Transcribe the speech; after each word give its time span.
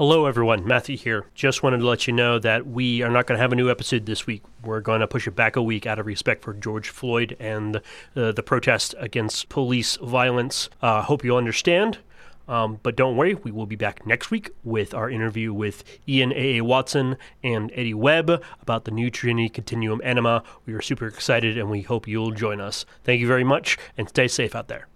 Hello, 0.00 0.24
everyone. 0.24 0.66
Matthew 0.66 0.96
here. 0.96 1.26
Just 1.34 1.62
wanted 1.62 1.80
to 1.80 1.86
let 1.86 2.06
you 2.06 2.14
know 2.14 2.38
that 2.38 2.66
we 2.66 3.02
are 3.02 3.10
not 3.10 3.26
going 3.26 3.36
to 3.36 3.42
have 3.42 3.52
a 3.52 3.54
new 3.54 3.70
episode 3.70 4.06
this 4.06 4.26
week. 4.26 4.42
We're 4.64 4.80
going 4.80 5.00
to 5.00 5.06
push 5.06 5.26
it 5.26 5.36
back 5.36 5.56
a 5.56 5.62
week 5.62 5.84
out 5.84 5.98
of 5.98 6.06
respect 6.06 6.42
for 6.42 6.54
George 6.54 6.88
Floyd 6.88 7.36
and 7.38 7.82
uh, 8.16 8.32
the 8.32 8.42
protest 8.42 8.94
against 8.96 9.50
police 9.50 9.96
violence. 9.96 10.70
Uh, 10.80 11.02
hope 11.02 11.22
you 11.22 11.36
understand. 11.36 11.98
Um, 12.48 12.80
but 12.82 12.96
don't 12.96 13.14
worry, 13.14 13.34
we 13.34 13.50
will 13.50 13.66
be 13.66 13.76
back 13.76 14.06
next 14.06 14.30
week 14.30 14.48
with 14.64 14.94
our 14.94 15.10
interview 15.10 15.52
with 15.52 15.84
Ian 16.08 16.32
A.A. 16.32 16.62
Watson 16.62 17.18
and 17.44 17.70
Eddie 17.74 17.92
Webb 17.92 18.42
about 18.62 18.86
the 18.86 18.92
new 18.92 19.10
Trinity 19.10 19.50
Continuum 19.50 20.00
Anima. 20.02 20.42
We 20.64 20.72
are 20.72 20.80
super 20.80 21.08
excited 21.08 21.58
and 21.58 21.68
we 21.68 21.82
hope 21.82 22.08
you'll 22.08 22.30
join 22.30 22.58
us. 22.58 22.86
Thank 23.04 23.20
you 23.20 23.26
very 23.26 23.44
much 23.44 23.76
and 23.98 24.08
stay 24.08 24.28
safe 24.28 24.54
out 24.54 24.68
there. 24.68 24.89